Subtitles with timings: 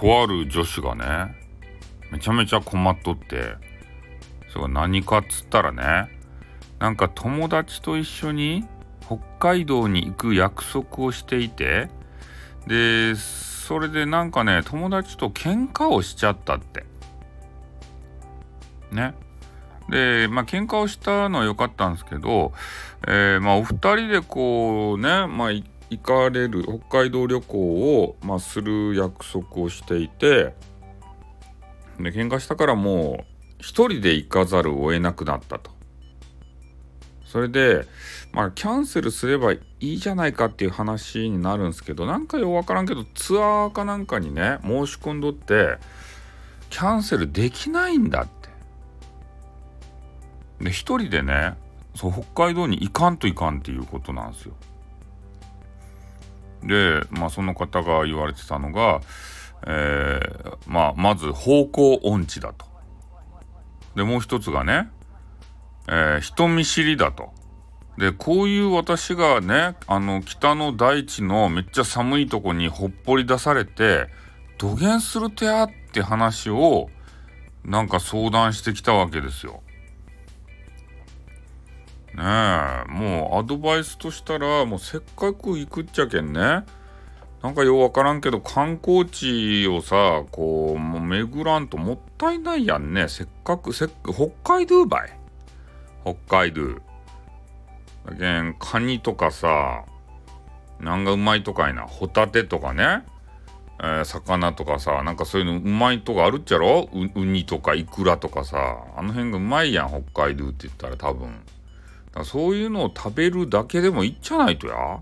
[0.00, 1.36] とある女子がね
[2.10, 3.54] めちゃめちゃ困っとって
[4.48, 6.08] それが何かっつったらね
[6.78, 8.64] なんか友達と一緒に
[9.04, 11.90] 北海道に行く約束をしていて
[12.66, 16.84] でそれでなんかね友達と喧嘩をしちゃったって。
[18.90, 19.14] ね。
[19.88, 22.52] でまあ喧嘩をしたのは良かったんですけど、
[23.06, 25.50] えー、まあお二人でこうねまあ
[25.90, 30.54] 行かれる北海道旅行を、まあ、する約束をしていて
[31.98, 33.24] で喧嘩したからもう
[33.58, 35.70] 一人で行かざるを得なくなったと。
[37.30, 37.86] それで、
[38.32, 45.78] まあ、キャンセルすればいいじゃないかっていう話になるんですけど、なんかようわからんけど、ツアーかなんかにね、申し込んどって、
[46.70, 48.48] キャンセルできないんだって。
[50.64, 51.54] で、一人でね、
[51.94, 54.54] そう北海道に行かんといかんっていうことなんですよ。
[56.62, 59.00] で、まあ、その方が言われてたのが、
[59.66, 62.66] えー、まあ、まず方向音痴だと。
[63.94, 64.90] で、もう一つがね、
[65.88, 67.32] えー、人見知りだと。
[67.98, 74.08] で、こういう私がね、あの、北の大地のめっちゃ寒いとこにほっぽり出されて、
[74.58, 76.88] 土下するとやって話を、
[77.64, 79.62] なんか相談してきたわけですよ。
[82.14, 86.64] ねえ、もうアドバイスとしたら、もうせっかく行くっちゃけんね。
[87.42, 93.08] なんかようわからんけど、観光地をさ、こう、もう巡らんともったいないやんね。
[93.08, 95.18] せっかく、せっ北海道ばい。
[96.04, 96.74] 北海道。
[98.06, 99.84] だけん、カニとかさ、
[100.80, 101.82] なんがうまいとかいな。
[101.82, 103.04] ホタテとかね。
[103.82, 106.90] えー、魚とかさ、なんかそういうのうまいとこあるっちゃろ？
[106.92, 111.40] ウニとかイクラとかさ、あの辺がうまいやん、北海道って言ったら多分。
[112.24, 115.00] そういうのを食べるだけでもいいっちゃないとや。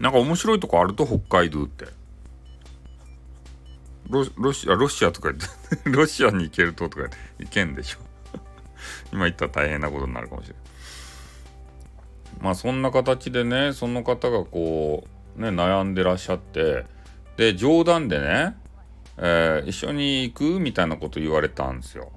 [0.00, 1.86] なんか面白いとこあると、北海道って。
[4.08, 7.98] ロロシア、ロシアとか言って、 ロシアに行けるととか言って、行けんでしょ。
[9.12, 10.62] 今言ったら大変なことになるかもしれない。
[12.40, 15.06] まあそんな形でね、その方がこ
[15.36, 16.86] う、ね、悩んでらっしゃって、
[17.36, 18.56] で、冗談でね、
[19.18, 22.12] えー、一緒に行くみたいなこと言われたんですよ。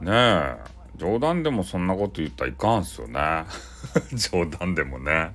[0.00, 0.56] ねえ、
[0.98, 3.44] 冗談でもそんなこと言ったらいかんすよね。
[4.12, 5.32] 冗談でもね。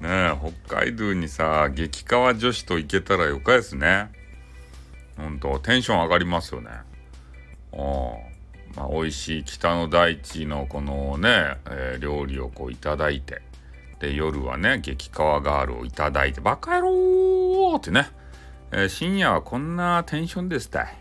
[0.00, 0.32] ねえ、
[0.66, 4.10] 北海道にさ、激川女子と行けたらよかですね。
[5.16, 6.70] ほんと、テンション上がりますよね。
[7.72, 8.30] うん。
[8.76, 13.42] まあ、美味しい北の大地のこのね、えー、料理をこういただいて
[13.98, 18.08] で夜はね激川ガールをいただいてバカ野郎ってね、
[18.70, 20.99] えー、深夜はこんなテンションですたい。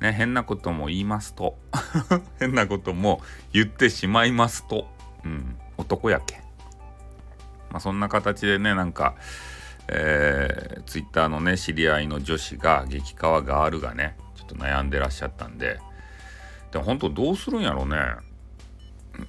[0.00, 1.56] ね、変なことも言いますと
[2.38, 4.88] 変なことも言ってしまいますと、
[5.24, 6.36] うん、男やけ。
[7.70, 9.16] まあ、そんな形でねなんか、
[9.88, 15.80] えー、ツイッターのね知り合いの女子が激川ガールがねちょっと悩んでらっしゃったんで
[16.72, 17.96] でも本当どうするんやろうね。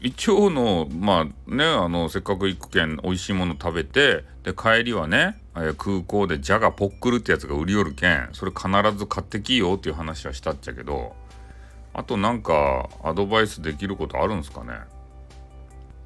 [0.01, 11.15] 一応の、まあね、あの、せっかく行くけん、美味しいもの食べて、で、帰りはね、え空港でジャガポックルってやつが売り寄るけん、それ必ず買ってきよっていう話はしたっちゃけど、
[11.93, 14.73] あとなんか、アドバイスできることあるんすかね？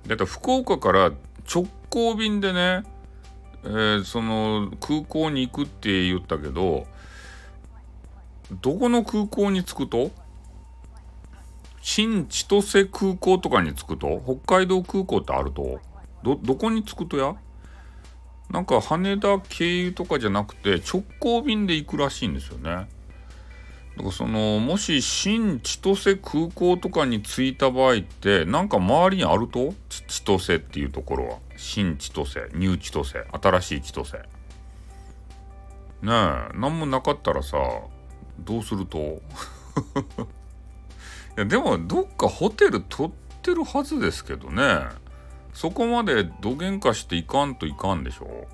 [0.08, 1.12] だって福岡から
[1.54, 2.84] 直行便でね、
[3.64, 6.88] えー、その空港に行くって言ったけど、
[8.62, 10.12] どこの空港に着くと？
[11.82, 15.80] 新千歳空港とかに着くと北海道空港ってあると
[16.24, 17.36] ど、どこに着くとや？
[18.52, 22.70] なんか羽田経由とかじゃなくて直行便で行くらしいんですよね。
[22.70, 22.88] だか
[24.04, 29.74] らそのもし新千歳空港とかに着いた場合ってなんか周りにあると？
[29.90, 31.38] 千歳っていうところは。
[31.58, 34.18] 新千歳ニュー千歳新しい千歳。
[34.18, 34.24] ね
[36.04, 36.12] え
[36.54, 37.58] 何もなかったらさ
[38.40, 39.22] どうすると？
[41.38, 43.12] いやでもどっかホテル取っ
[43.42, 44.64] てるはずですけどね。
[45.54, 48.48] そこまでどげんかしていかんといかんでしょ。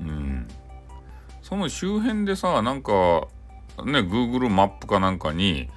[0.00, 0.48] うん。
[1.42, 2.92] その周辺でさなんか
[3.84, 5.68] ね Google マップかなんかに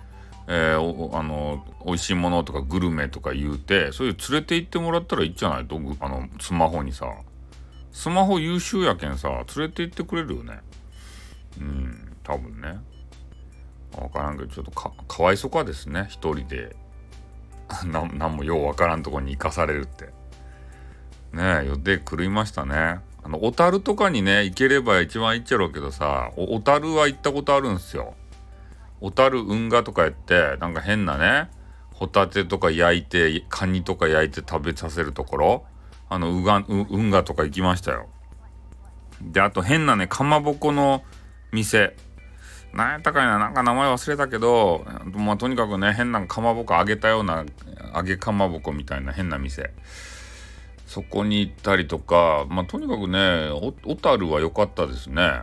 [0.46, 5.66] えー、あの美味しいものとかグルメとか言うてそういう連れて行ってもらったらいいじゃない？
[5.66, 7.08] とあのスマホにさ。
[7.94, 10.60] スマホ優秀やけんさ連れて行ってくれるよね。
[11.60, 12.80] うん多分ね。
[14.02, 16.08] わからんけど、ちょっとか、かわいそかですね。
[16.10, 16.76] 一人で。
[17.86, 20.06] な、なんもようわからんとこに行かされるって。
[21.34, 23.00] ねえ、予定狂いましたね。
[23.24, 28.16] あの、小樽とかにね、行ければ一番行っちゃろうけどさ、小樽は行ったことあるんすよ。
[29.02, 31.50] 小樽運河とかやって、なんか変なね、
[31.94, 35.66] ホタテとか焼いて、カニとか焼いて食べさせるところ、
[36.10, 38.10] あの、うが運河とか行きましたよ。
[39.22, 41.04] で、あと変なね、かまぼこの
[41.52, 41.96] 店。
[42.74, 47.46] なんやったかいな、なんか名前忘れたけど、まあ、とにかくね、変なかまぼこ揚げたような、
[47.96, 49.72] 揚げかまぼこみたいな変な店。
[50.88, 53.50] そこに行ったりとか、まあ、とにかくね、
[53.84, 55.42] 小樽は良かったですね。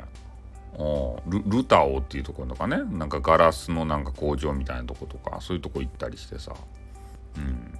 [1.26, 6.54] ルルタオっていうところとかね、なんかガラスのなんか工場みたいなとことか、そういうとこ行ったりしてさ。
[7.36, 7.78] うん。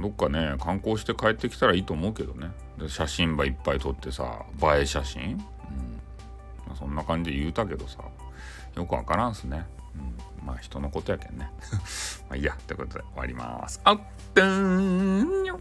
[0.00, 5.44] どっかね観光して帰ってきたらいいと思うけどねで写真ばいっぱい撮ってさ映え写真、
[6.70, 7.98] うん、そんな感じで言うたけどさ
[8.76, 11.50] よくわからんすね、うん、まあ人のことやけんね。
[12.28, 12.56] まあいいや。
[12.66, 13.80] ということで終わります。
[13.84, 14.00] あっ
[14.40, 15.60] んにょ